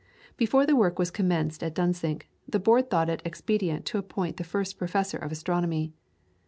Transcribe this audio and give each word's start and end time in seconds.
Before 0.35 0.65
the 0.65 0.75
work 0.75 0.97
was 0.97 1.11
commenced 1.11 1.61
at 1.61 1.75
Dunsink, 1.75 2.27
the 2.49 2.57
Board 2.57 2.89
thought 2.89 3.07
it 3.07 3.21
expedient 3.23 3.85
to 3.85 3.99
appoint 3.99 4.37
the 4.37 4.43
first 4.43 4.79
Professor 4.79 5.17
of 5.19 5.31
Astronomy. 5.31 5.93